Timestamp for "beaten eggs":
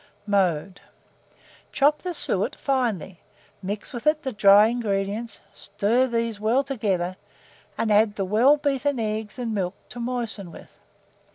8.57-9.37